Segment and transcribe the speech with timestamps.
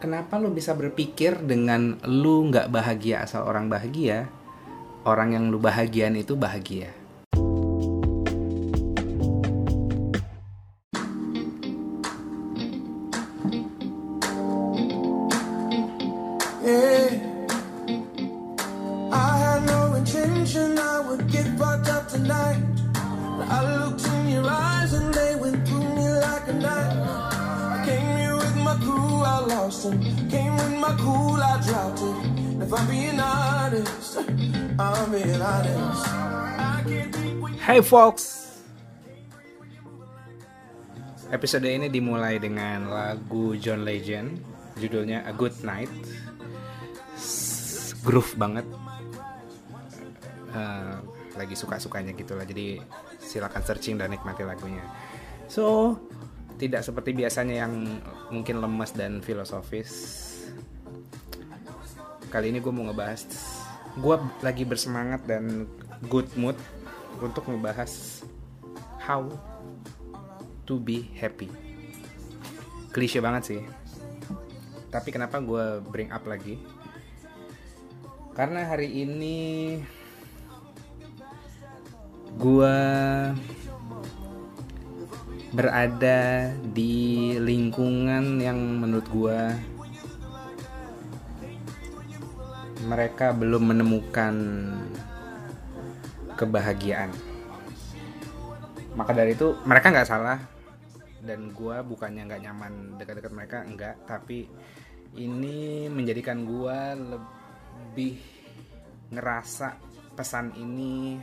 [0.00, 4.32] kenapa lu bisa berpikir dengan lu nggak bahagia asal orang bahagia?
[5.04, 6.99] Orang yang lu bahagian itu bahagia
[37.80, 38.60] Hey folks.
[41.32, 44.36] Episode ini dimulai dengan lagu John Legend.
[44.76, 45.88] Judulnya A Good Night.
[48.04, 48.68] Groove banget.
[50.52, 50.96] Eh,
[51.40, 52.44] Lagi suka-sukanya gitu lah.
[52.44, 52.84] Jadi
[53.16, 54.84] silakan searching dan nikmati lagunya.
[55.48, 55.96] So
[56.60, 57.96] Tidak seperti biasanya yang
[58.28, 59.88] mungkin lemas dan filosofis.
[62.28, 63.24] Kali ini gue mau ngebahas
[63.96, 65.64] Gue lagi bersemangat dan
[66.12, 66.60] good mood
[67.20, 68.24] Untuk ngebahas
[69.00, 69.28] How
[70.64, 71.48] to be happy.
[72.90, 73.62] Klise banget sih.
[74.90, 76.58] Tapi kenapa gue bring up lagi?
[78.34, 79.38] Karena hari ini
[82.38, 82.76] Gue
[85.50, 89.40] Berada di lingkungan yang menurut gue
[92.86, 94.34] mereka belum menemukan
[96.40, 97.12] kebahagiaan.
[98.96, 100.40] Maka dari itu mereka nggak salah.
[101.20, 104.48] Dan gua bukannya nggak nyaman dekat-dekat mereka enggak, tapi
[105.20, 108.16] ini menjadikan gua lebih
[109.12, 109.76] ngerasa
[110.16, 111.20] pesan ini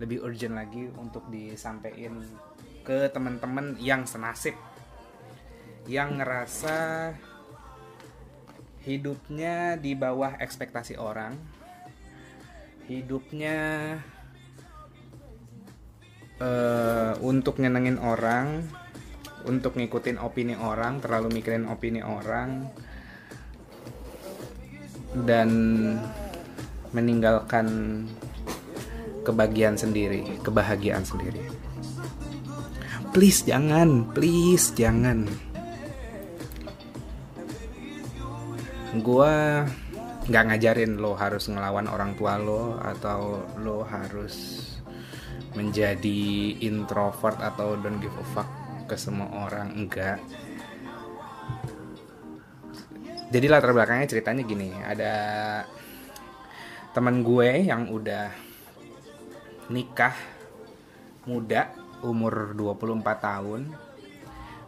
[0.00, 2.24] lebih urgent lagi untuk disampaikan
[2.80, 4.56] ke teman-teman yang senasib.
[5.84, 6.78] Yang ngerasa
[8.88, 11.36] hidupnya di bawah ekspektasi orang
[12.88, 13.56] hidupnya
[16.40, 18.64] eh, untuk nyenengin orang
[19.48, 22.68] untuk ngikutin opini orang terlalu mikirin opini orang
[25.24, 25.50] dan
[26.92, 27.66] meninggalkan
[29.24, 31.40] kebahagiaan sendiri kebahagiaan sendiri.
[33.10, 35.26] Please jangan please jangan.
[39.02, 39.64] Gua
[40.30, 44.69] nggak ngajarin lo harus ngelawan orang tua lo atau lo harus
[45.54, 46.20] menjadi
[46.62, 48.46] introvert atau don't give a fuck
[48.86, 50.18] ke semua orang enggak.
[53.30, 55.14] Jadi latar belakangnya ceritanya gini ada
[56.90, 58.34] teman gue yang udah
[59.70, 60.14] nikah
[61.30, 61.70] muda
[62.02, 63.70] umur 24 tahun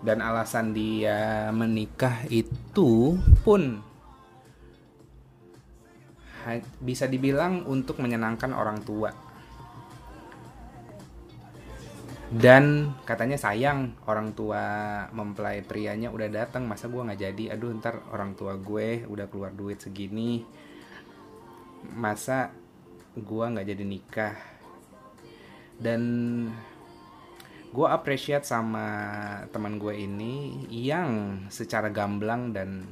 [0.07, 3.83] dan alasan dia menikah itu pun
[6.83, 9.11] bisa dibilang untuk menyenangkan orang tua
[12.33, 14.65] dan katanya sayang orang tua
[15.13, 17.45] mempelai prianya udah datang masa gua nggak jadi?
[17.53, 20.41] Aduh ntar orang tua gue udah keluar duit segini.
[21.93, 22.49] Masa
[23.21, 24.35] gua nggak jadi nikah?
[25.77, 26.03] Dan
[27.73, 28.87] gue appreciate sama
[29.49, 32.85] teman gue ini yang secara gamblang dan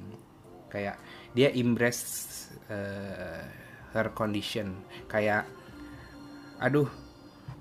[0.73, 0.97] kayak
[1.37, 3.45] dia embrace uh,
[3.93, 4.85] her condition.
[5.09, 5.49] Kayak
[6.61, 6.89] aduh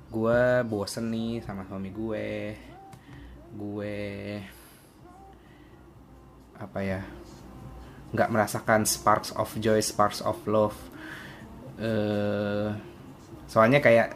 [0.09, 2.57] gue bosen nih sama suami gue.
[3.53, 3.97] Gue
[6.59, 6.99] apa ya
[8.09, 10.77] nggak merasakan sparks of joy sparks of love.
[11.79, 12.69] Eh
[13.49, 14.13] soalnya kayak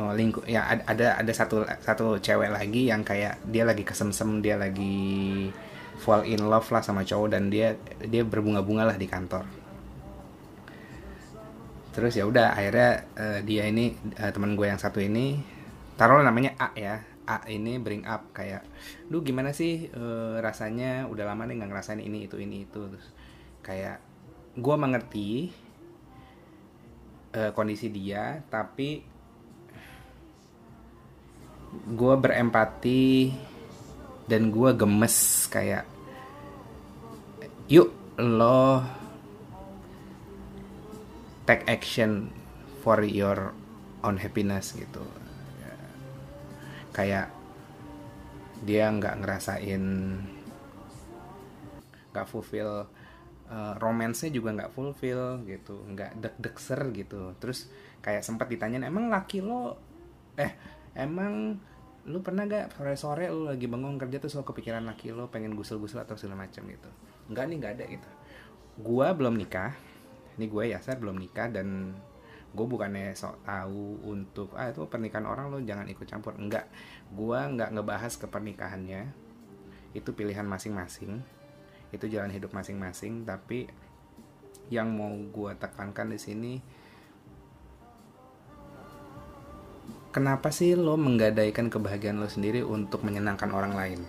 [0.00, 4.40] oh, lingkup ya ad- ada ada satu satu cewek lagi yang kayak dia lagi kesemsem
[4.40, 5.50] dia lagi
[5.98, 7.74] fall in love lah sama cowok dan dia
[8.06, 9.57] dia berbunga-bunga lah di kantor
[11.92, 15.38] terus ya udah akhirnya eh, dia ini eh, teman gue yang satu ini
[15.98, 16.96] taruh namanya A ya.
[17.28, 18.64] A ini bring up kayak
[19.12, 21.04] lu gimana sih eh, rasanya?
[21.10, 22.80] Udah lama nih nggak ngerasain ini itu ini itu.
[22.88, 23.08] Terus
[23.60, 24.00] kayak
[24.56, 25.52] gue mengerti
[27.36, 29.04] eh, kondisi dia tapi
[31.68, 33.32] gue berempati
[34.28, 35.84] dan gue gemes kayak
[37.68, 38.80] yuk lo
[41.48, 42.28] take action
[42.84, 43.56] for your
[44.04, 45.00] own happiness gitu.
[46.92, 47.32] Kayak
[48.68, 49.84] dia nggak ngerasain
[52.12, 52.90] nggak fulfill
[53.48, 57.32] uh, romansnya juga nggak fulfill gitu nggak deg-degser gitu.
[57.40, 57.72] Terus
[58.04, 59.80] kayak sempat ditanyain emang laki lo
[60.36, 60.52] eh
[60.92, 61.56] emang
[62.08, 66.00] lu pernah gak sore-sore lu lagi bangun kerja tuh selalu kepikiran laki lo pengen gusul-gusul
[66.00, 66.90] atau segala macam gitu?
[67.28, 68.10] Enggak nih nggak ada gitu.
[68.80, 69.76] Gue belum nikah
[70.38, 71.98] ini gue ya saya belum nikah dan
[72.48, 76.38] gue bukannya sok tahu untuk ah itu pernikahan orang lo jangan ikut campur.
[76.38, 76.70] Enggak
[77.12, 79.10] gue nggak ngebahas ke pernikahannya.
[79.92, 81.38] Itu pilihan masing-masing
[81.88, 83.68] itu jalan hidup masing-masing tapi
[84.68, 86.54] yang mau gue tekankan di sini
[90.12, 94.00] kenapa sih lo menggadaikan kebahagiaan lo sendiri untuk menyenangkan orang lain?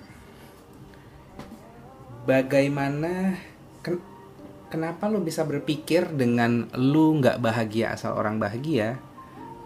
[2.27, 3.39] Bagaimana
[3.79, 4.03] ken-
[4.69, 9.01] kenapa lu bisa berpikir dengan lu nggak bahagia asal orang bahagia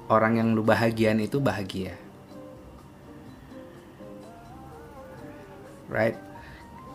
[0.07, 1.95] orang yang lu bahagian itu bahagia?
[5.91, 6.17] Right?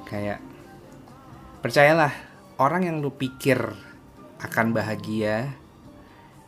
[0.09, 0.41] Kayak
[1.61, 2.11] percayalah
[2.59, 3.61] orang yang lu pikir
[4.41, 5.53] akan bahagia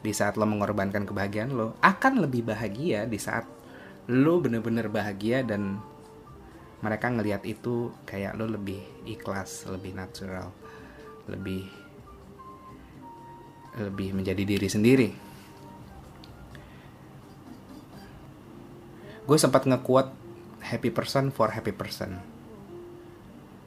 [0.00, 3.44] di saat lo mengorbankan kebahagiaan lo akan lebih bahagia di saat
[4.08, 5.76] lo bener-bener bahagia dan
[6.80, 10.48] mereka ngelihat itu kayak lo lebih ikhlas lebih natural
[11.30, 11.70] lebih
[13.78, 15.08] lebih menjadi diri sendiri.
[19.24, 20.10] Gue sempat ngekuat
[20.58, 22.18] happy person for happy person.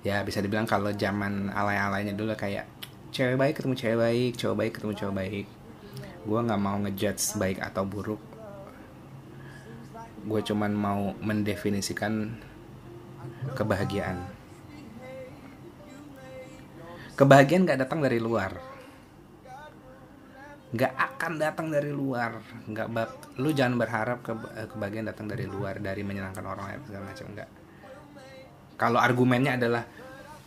[0.04, 2.68] Ya bisa dibilang kalau zaman alay-alaynya dulu kayak
[3.16, 5.48] cewek baik ketemu cewek baik cowok baik ketemu cowok baik.
[6.28, 8.20] Gue nggak mau ngejudge baik atau buruk.
[10.28, 12.36] Gue cuman mau mendefinisikan
[13.56, 14.33] kebahagiaan
[17.20, 18.52] kebahagiaan gak datang dari luar.
[20.74, 22.42] Nggak akan datang dari luar.
[22.66, 24.34] Nggak bak lu jangan berharap ke
[24.74, 27.50] kebahagiaan datang dari luar dari menyenangkan orang lain segala macam enggak
[28.78, 29.88] kalau argumennya adalah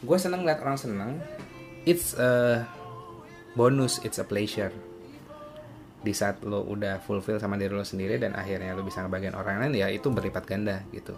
[0.02, 1.10] gue seneng lihat orang seneng
[1.88, 2.62] it's a
[3.56, 4.74] bonus it's a pleasure.
[6.04, 9.58] Di saat lo udah fulfill sama diri lo sendiri dan akhirnya lo bisa ngebagian orang
[9.64, 11.16] lain ya itu berlipat ganda gitu.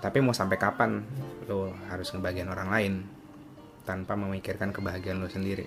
[0.00, 1.00] Tapi mau sampai kapan
[1.48, 2.94] lo harus ngebagian orang lain
[3.84, 5.66] tanpa memikirkan kebahagiaan lo sendiri.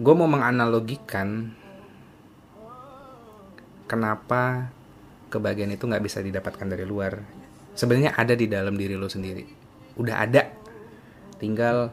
[0.00, 1.52] Gue mau menganalogikan
[3.86, 4.72] kenapa
[5.28, 7.20] kebahagiaan itu nggak bisa didapatkan dari luar.
[7.76, 9.44] Sebenarnya ada di dalam diri lo sendiri.
[10.00, 10.48] Udah ada.
[11.36, 11.92] Tinggal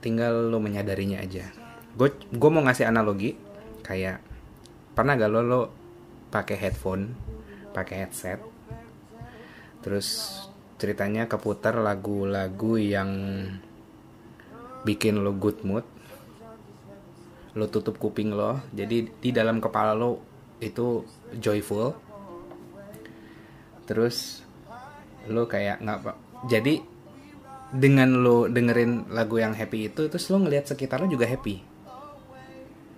[0.00, 1.50] tinggal lo menyadarinya aja.
[1.94, 3.34] Gue gue mau ngasih analogi
[3.84, 4.20] kayak
[4.98, 5.62] pernah gak lo lo
[6.28, 7.14] pakai headphone
[7.70, 8.42] pakai headset
[9.80, 10.42] terus
[10.78, 13.10] ceritanya keputar lagu-lagu yang
[14.86, 15.84] bikin lo good mood.
[17.58, 18.62] Lo tutup kuping lo.
[18.70, 20.22] Jadi di dalam kepala lo
[20.62, 21.02] itu
[21.36, 21.92] joyful.
[23.84, 24.46] Terus
[25.28, 25.98] lo kayak nggak
[26.48, 26.80] jadi
[27.68, 31.60] dengan lo dengerin lagu yang happy itu terus lo ngelihat sekitar lo juga happy.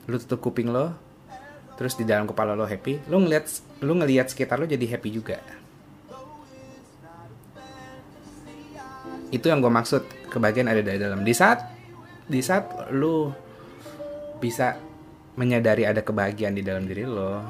[0.06, 1.10] Lo tutup kuping lo
[1.80, 3.48] terus di dalam kepala lo happy lo ngelihat
[3.80, 5.40] lo ngelihat sekitar lo jadi happy juga
[9.30, 11.22] itu yang gue maksud kebahagiaan ada di dalam.
[11.22, 11.62] Di saat
[12.30, 13.34] di saat lo
[14.38, 14.78] bisa
[15.34, 17.42] menyadari ada kebahagiaan di dalam diri lo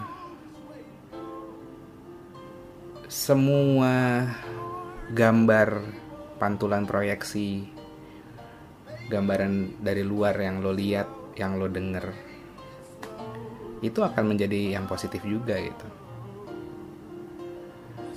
[3.11, 4.23] semua
[5.11, 5.69] gambar
[6.39, 7.67] pantulan proyeksi
[9.11, 12.15] gambaran dari luar yang lo lihat yang lo denger
[13.83, 16.00] itu akan menjadi yang positif juga gitu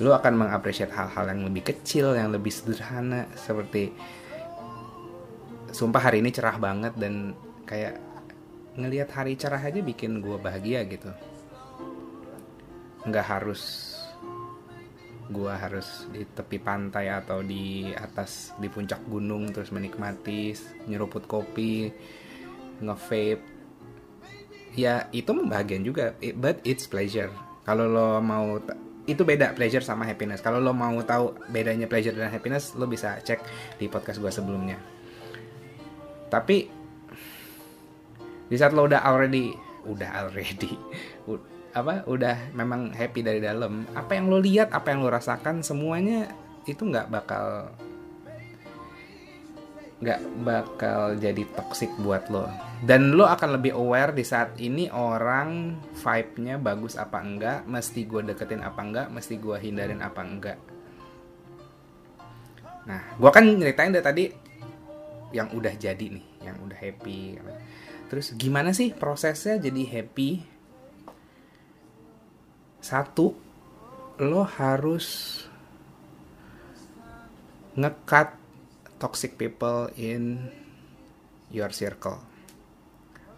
[0.03, 3.95] lo akan mengapresiasi hal-hal yang lebih kecil yang lebih sederhana seperti
[5.71, 7.31] sumpah hari ini cerah banget dan
[7.63, 7.97] kayak
[8.75, 11.07] ngelihat hari cerah aja bikin gue bahagia gitu.
[13.07, 13.95] Nggak harus
[15.31, 20.51] gue harus di tepi pantai atau di atas di puncak gunung terus menikmati
[20.91, 21.89] nyeruput kopi
[22.83, 23.39] ngevape.
[24.73, 27.31] Ya itu membahagian juga but it's pleasure.
[27.63, 28.59] Kalau lo mau
[29.03, 30.39] itu beda pleasure sama happiness.
[30.39, 33.43] Kalau lo mau tahu bedanya pleasure dan happiness lo bisa cek
[33.75, 34.79] di podcast gue sebelumnya.
[36.31, 36.67] Tapi
[38.47, 39.51] di saat lo udah already
[39.83, 40.79] udah already
[41.79, 46.29] apa udah memang happy dari dalam apa yang lo lihat apa yang lo rasakan semuanya
[46.69, 47.73] itu nggak bakal
[50.03, 52.51] nggak bakal jadi toxic buat lo.
[52.83, 58.21] Dan lo akan lebih aware di saat ini orang vibe-nya bagus apa enggak mesti gue
[58.27, 60.59] deketin apa enggak mesti gue hindarin apa enggak.
[62.83, 64.25] Nah gue kan nyeritain dari tadi
[65.31, 67.39] yang udah jadi nih yang udah happy.
[68.11, 70.43] Terus gimana sih prosesnya jadi happy?
[72.83, 73.31] Satu
[74.19, 75.39] lo harus
[77.79, 78.42] ngekat
[79.03, 80.47] toxic people in
[81.51, 82.23] your circle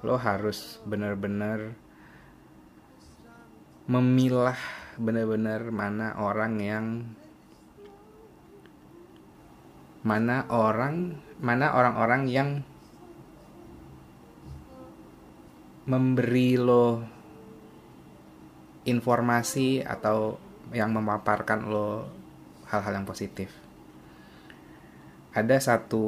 [0.05, 1.74] lo harus bener-bener
[3.89, 4.62] memilah
[5.01, 6.86] bener-bener mana orang yang
[10.05, 12.50] mana orang mana orang-orang yang
[15.89, 17.01] memberi lo
[18.86, 20.38] informasi atau
[20.69, 22.05] yang memaparkan lo
[22.69, 23.64] hal-hal yang positif.
[25.35, 26.03] Ada satu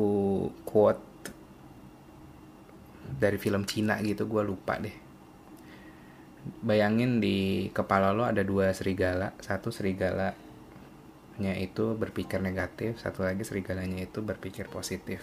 [0.64, 1.04] quote
[3.20, 4.96] dari film Cina gitu, gue lupa deh.
[6.64, 10.32] Bayangin di kepala lo ada dua serigala, satu serigalanya
[11.60, 15.20] itu berpikir negatif, satu lagi serigalanya itu berpikir positif.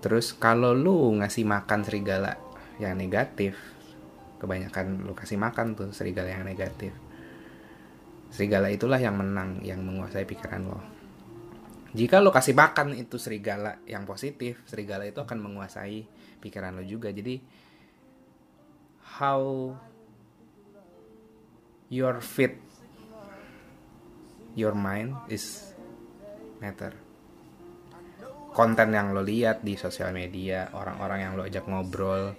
[0.00, 2.40] Terus kalau lu ngasih makan serigala
[2.80, 3.52] yang negatif,
[4.40, 6.96] kebanyakan lu kasih makan tuh serigala yang negatif.
[8.30, 10.80] Serigala itulah yang menang, yang menguasai pikiran lo.
[11.90, 16.06] Jika lo kasih makan itu serigala yang positif, serigala itu akan menguasai
[16.38, 17.10] pikiran lo juga.
[17.10, 17.42] Jadi
[19.18, 19.74] how
[21.90, 22.54] your fit
[24.54, 25.74] your mind is
[26.62, 26.94] matter
[28.50, 32.34] konten yang lo lihat di sosial media, orang-orang yang lo ajak ngobrol,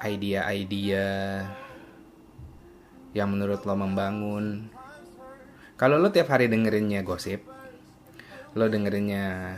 [0.00, 1.08] idea-idea
[3.14, 4.68] yang menurut lo membangun.
[5.74, 7.46] Kalau lo tiap hari dengerinnya gosip,
[8.58, 9.56] lo dengerinnya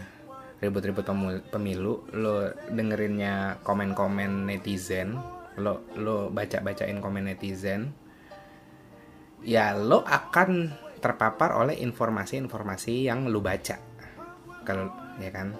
[0.60, 1.04] ribut-ribut
[1.52, 5.16] pemilu, lo dengerinnya komen-komen netizen,
[5.60, 7.92] lo lo baca-bacain komen netizen,
[9.44, 13.76] ya lo akan terpapar oleh informasi-informasi yang lo baca
[14.66, 14.90] kalau
[15.22, 15.54] ya kan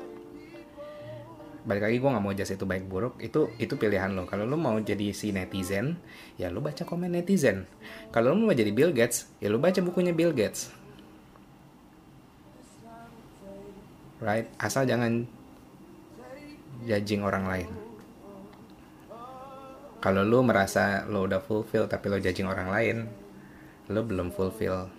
[1.67, 3.19] balik lagi gue nggak mau jas itu baik buruk.
[3.19, 4.25] Itu itu pilihan lo.
[4.25, 5.99] Kalau lo mau jadi si netizen
[6.39, 7.67] ya lo baca komen netizen.
[8.15, 10.71] Kalau lo mau jadi Bill Gates ya lo baca bukunya Bill Gates.
[14.23, 14.49] Right?
[14.57, 15.27] Asal jangan
[16.87, 17.71] judging orang lain.
[19.99, 22.97] Kalau lo merasa lo udah fulfill tapi lo judging orang lain
[23.91, 24.96] lo belum fulfill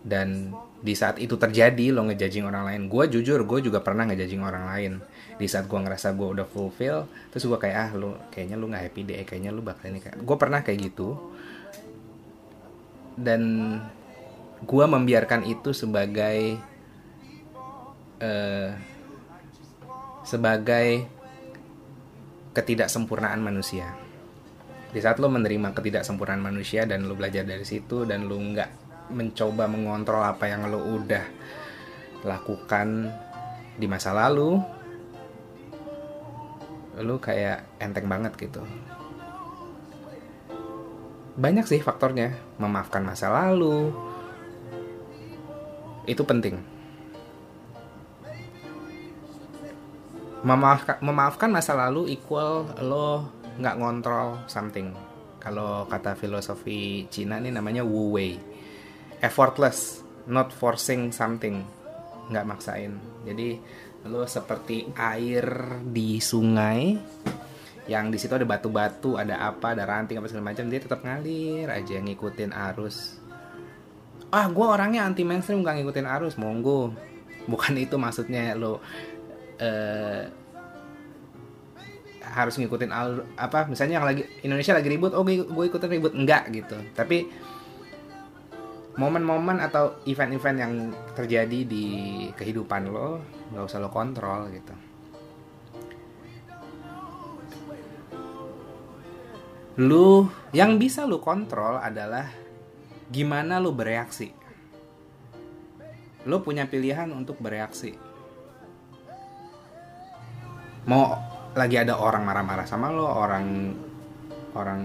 [0.00, 2.82] dan di saat itu terjadi lo ngejajing orang lain.
[2.88, 4.92] Gue jujur gue juga pernah ngejajing orang lain.
[5.36, 8.84] Di saat gue ngerasa gue udah fulfill terus gue kayak ah lo kayaknya lo nggak
[8.88, 11.20] happy deh kayaknya lo bakal ini kayak gue pernah kayak gitu.
[13.20, 13.42] Dan
[14.64, 16.56] gue membiarkan itu sebagai
[18.24, 18.72] uh,
[20.24, 21.04] sebagai
[22.56, 23.92] ketidaksempurnaan manusia.
[24.90, 28.79] Di saat lo menerima ketidaksempurnaan manusia dan lo belajar dari situ dan lo nggak
[29.10, 31.24] mencoba mengontrol apa yang lo udah
[32.24, 33.10] lakukan
[33.80, 34.60] di masa lalu
[37.00, 38.60] lo kayak enteng banget gitu.
[41.40, 43.88] Banyak sih faktornya memaafkan masa lalu.
[46.04, 46.60] Itu penting.
[50.44, 54.92] Memaafkan memaafkan masa lalu equal lo nggak ngontrol something.
[55.40, 58.49] Kalau kata filosofi Cina ini namanya Wu Wei
[59.20, 61.64] effortless not forcing something.
[62.28, 62.92] Nggak maksain.
[63.24, 63.60] Jadi
[64.08, 65.44] lo seperti air
[65.84, 66.96] di sungai
[67.84, 71.68] yang di situ ada batu-batu ada apa ada ranting apa segala macam dia tetap ngalir
[71.68, 73.18] aja ngikutin arus.
[74.30, 76.94] Ah gue orangnya anti mainstream gak ngikutin arus monggo.
[77.50, 78.78] Bukan itu maksudnya lo
[79.58, 80.22] uh,
[82.30, 86.14] harus ngikutin al apa misalnya yang lagi Indonesia lagi ribut oh gue ikutin ribut.
[86.14, 86.78] Enggak gitu.
[86.94, 87.26] Tapi
[88.98, 90.72] momen-momen atau event-event yang
[91.14, 91.86] terjadi di
[92.34, 93.22] kehidupan lo
[93.54, 94.74] nggak usah lo kontrol gitu.
[99.80, 102.26] Lu yang bisa lu kontrol adalah
[103.08, 104.34] gimana lu bereaksi.
[106.26, 107.94] Lu punya pilihan untuk bereaksi.
[110.84, 111.14] Mau
[111.54, 113.74] lagi ada orang marah-marah sama lo orang
[114.54, 114.82] orang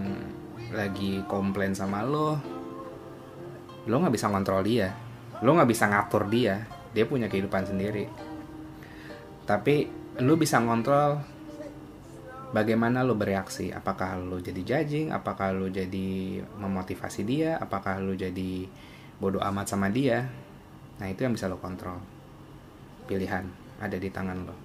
[0.74, 2.55] lagi komplain sama lo
[3.86, 4.90] lo nggak bisa ngontrol dia.
[5.46, 6.66] Lo nggak bisa ngatur dia.
[6.96, 8.10] Dia punya kehidupan sendiri.
[9.46, 9.86] Tapi
[10.26, 11.22] lo bisa ngontrol
[12.50, 13.70] bagaimana lo bereaksi.
[13.70, 15.14] Apakah lo jadi judging?
[15.14, 17.62] Apakah lo jadi memotivasi dia?
[17.62, 18.66] Apakah lo jadi
[19.22, 20.26] bodoh amat sama dia?
[20.98, 22.02] Nah itu yang bisa lo kontrol.
[23.06, 23.46] Pilihan
[23.78, 24.56] ada di tangan lo.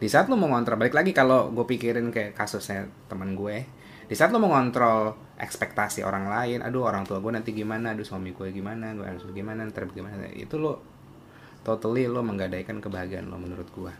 [0.00, 3.68] Di saat lo mau ngontrol balik lagi kalau gue pikirin kayak kasusnya teman gue.
[4.08, 7.96] Di saat lo mau ngontrol ekspektasi orang lain aduh orang tua gue nanti gimana?
[7.96, 8.92] Aduh suami gue gimana?
[8.92, 9.64] Gue harus gimana?
[9.64, 10.84] Ntar gimana itu lo
[11.64, 13.92] totally lo menggadaikan kebahagiaan lo menurut gue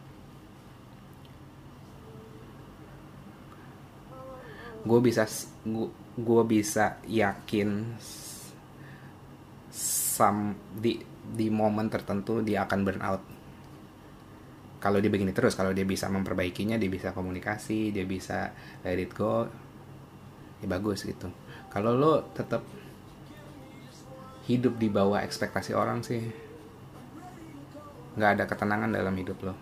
[4.81, 5.29] gue bisa
[6.17, 8.01] gue bisa yakin
[9.71, 13.23] sam di di momen tertentu dia akan burn out.
[14.81, 19.13] Kalau dia begini terus kalau dia bisa memperbaikinya dia bisa komunikasi dia bisa let it
[19.13, 19.45] go
[20.61, 21.29] ya bagus gitu.
[21.73, 22.65] Kalau lo tetap
[24.49, 26.21] hidup di bawah ekspektasi orang sih
[28.19, 29.55] nggak ada ketenangan dalam hidup lo.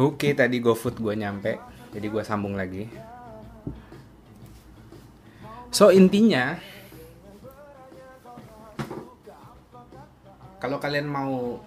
[0.00, 1.58] Oke tadi GoFood gue nyampe
[1.92, 2.88] jadi gue sambung lagi.
[5.72, 6.56] So intinya
[10.62, 11.58] kalau kalian mau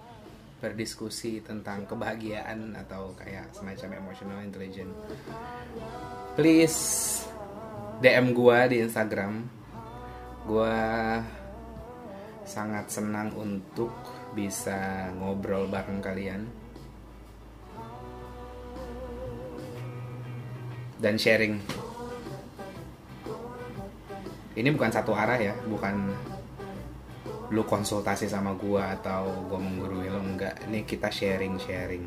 [0.56, 4.96] berdiskusi tentang kebahagiaan atau kayak semacam emotional intelligence.
[6.32, 6.80] Please
[8.00, 9.44] DM gua di Instagram.
[10.48, 10.76] Gua
[12.46, 13.92] sangat senang untuk
[14.32, 16.48] bisa ngobrol bareng kalian.
[20.96, 21.60] Dan sharing.
[24.56, 26.16] Ini bukan satu arah ya bukan
[27.54, 30.66] lu konsultasi sama gua atau gua menggurui lo enggak.
[30.66, 32.06] Ini kita sharing sharing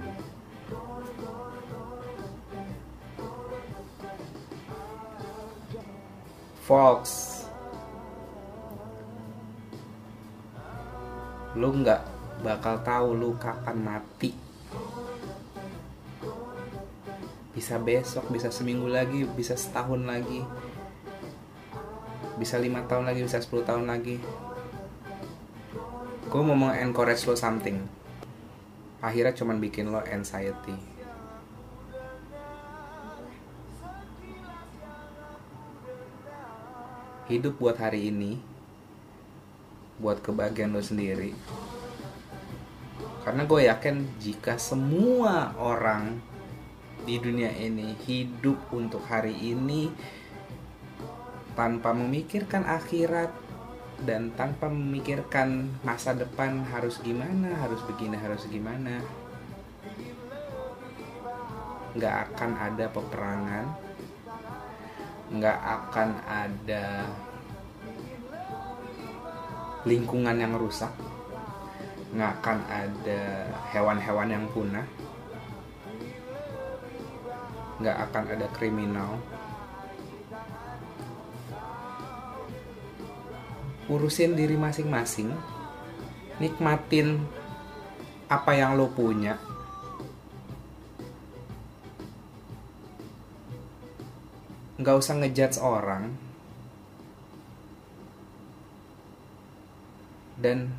[6.70, 7.26] Fox
[11.58, 12.02] lu nggak
[12.46, 14.32] bakal tahu lu kapan mati.
[17.58, 20.46] Bisa besok bisa seminggu lagi bisa setahun lagi
[22.40, 24.16] bisa lima tahun lagi bisa 10 tahun lagi
[26.30, 27.82] gue mau encourage lo something.
[29.02, 30.78] Akhirnya cuman bikin lo anxiety.
[37.30, 38.42] Hidup buat hari ini
[40.00, 41.36] buat kebahagiaan lo sendiri
[43.30, 46.18] karena gue yakin jika semua orang
[47.06, 49.92] di dunia ini hidup untuk hari ini
[51.54, 53.30] tanpa memikirkan akhirat
[54.08, 59.04] dan tanpa memikirkan masa depan harus gimana, harus begini, harus gimana,
[61.98, 63.66] nggak akan ada peperangan,
[65.36, 66.86] nggak akan ada
[69.84, 70.92] lingkungan yang rusak,
[72.16, 73.22] nggak akan ada
[73.76, 74.88] hewan-hewan yang punah,
[77.84, 79.20] nggak akan ada kriminal,
[83.90, 85.34] urusin diri masing-masing
[86.38, 87.26] nikmatin
[88.30, 89.36] apa yang lo punya.
[94.80, 96.16] Nggak usah ngejudge orang.
[100.40, 100.72] Dan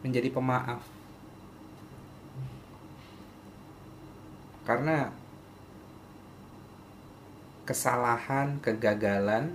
[0.00, 0.80] menjadi pemaaf.
[4.64, 5.12] Karena
[7.68, 9.52] kesalahan, kegagalan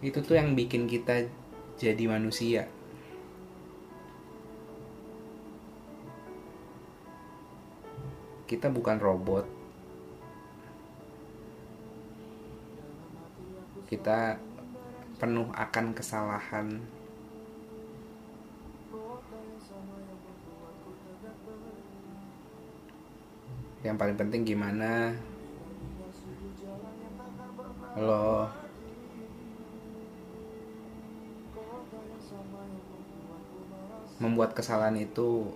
[0.00, 1.28] itu tuh yang bikin kita
[1.76, 2.64] jadi manusia.
[8.48, 9.44] Kita bukan robot.
[13.86, 14.40] Kita
[15.20, 16.80] penuh akan kesalahan.
[23.84, 25.12] Yang paling penting gimana?
[28.00, 28.59] Lo
[34.20, 35.48] membuat kesalahan itu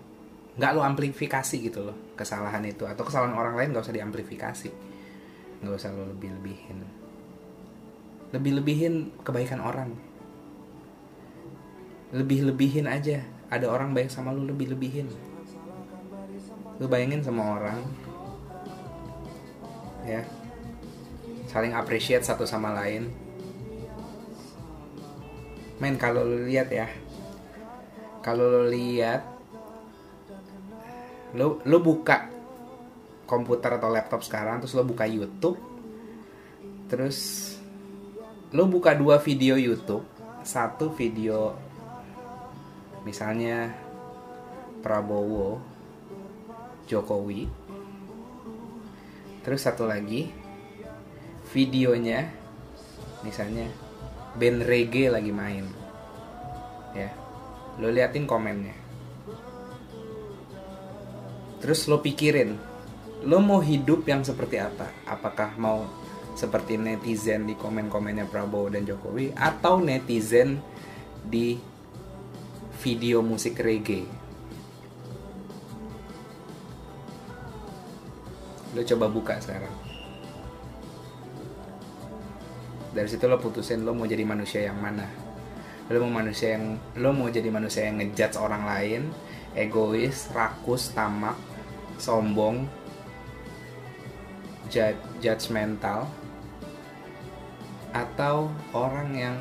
[0.54, 2.88] nggak lo amplifikasi gitu loh kesalahan itu.
[2.88, 4.70] Atau kesalahan orang lain nggak usah diamplifikasi.
[5.62, 6.80] Nggak usah lo lebih lebihin
[8.34, 9.94] lebih lebihin kebaikan orang.
[12.10, 13.22] Lebih lebihin aja.
[13.46, 15.06] Ada orang baik sama lo lebih lebihin
[16.82, 17.78] lu bayangin sama orang
[20.02, 20.26] ya.
[21.46, 23.14] Saling appreciate satu sama lain.
[25.78, 26.90] Men kalau lu lihat ya
[28.24, 29.20] kalau lo lihat
[31.36, 32.32] lo lo buka
[33.28, 35.60] komputer atau laptop sekarang terus lo buka YouTube
[36.88, 37.18] terus
[38.54, 40.06] lo buka dua video YouTube.
[40.44, 41.56] Satu video
[43.04, 43.72] misalnya
[44.84, 45.56] Prabowo
[46.84, 47.48] Jokowi
[49.40, 50.28] terus satu lagi
[51.52, 52.28] videonya
[53.24, 53.72] misalnya
[54.36, 55.83] band reggae lagi main
[57.78, 58.76] lo liatin komennya.
[61.58, 62.54] Terus lo pikirin
[63.24, 65.08] lo mau hidup yang seperti apa?
[65.08, 65.88] Apakah mau
[66.36, 70.60] seperti netizen di komen-komennya Prabowo dan Jokowi atau netizen
[71.24, 71.56] di
[72.84, 74.04] video musik reggae?
[78.76, 79.72] Lo coba buka sekarang.
[82.94, 85.23] Dari situ lo putusin lo mau jadi manusia yang mana
[85.92, 89.02] lo mau manusia yang lo mau jadi manusia yang ngejudge orang lain
[89.52, 91.36] egois rakus tamak
[92.00, 92.64] sombong
[95.20, 96.08] judgmental
[97.94, 99.36] atau orang yang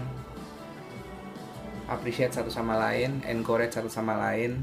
[1.89, 4.61] appreciate satu sama lain encourage satu sama lain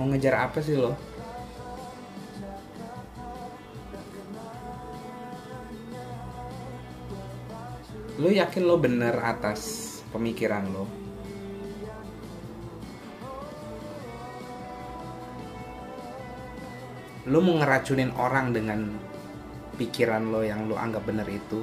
[0.00, 0.96] mau ngejar apa sih lo?
[8.16, 10.88] Lo yakin lo bener atas pemikiran lo?
[17.28, 18.80] Lo mau ngeracunin orang dengan
[19.76, 21.60] pikiran lo yang lo anggap bener itu?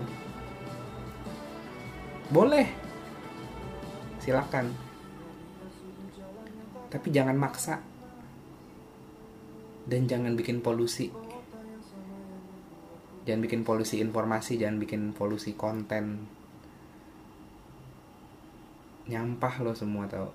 [2.29, 2.69] Boleh.
[4.21, 4.69] Silakan.
[6.93, 7.96] Tapi jangan maksa
[9.87, 11.09] dan jangan bikin polusi.
[13.23, 16.27] Jangan bikin polusi informasi jangan bikin polusi konten.
[19.07, 20.31] Nyampah lo semua tau.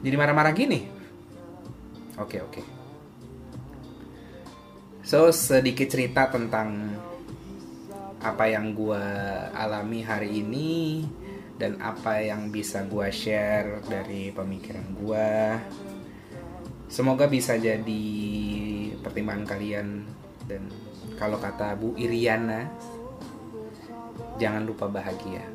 [0.00, 0.86] Jadi marah-marah gini?
[2.16, 2.62] Oke oke.
[5.02, 6.94] So sedikit cerita tentang
[8.22, 9.02] apa yang gue
[9.56, 11.02] alami hari ini
[11.60, 15.28] dan apa yang bisa gue share dari pemikiran gue
[16.90, 18.04] semoga bisa jadi
[18.98, 19.88] pertimbangan kalian.
[20.44, 20.66] Dan
[21.14, 22.66] kalau kata Bu Iriana
[24.42, 25.46] jangan lupa bahagia.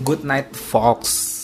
[0.00, 1.37] Good night folks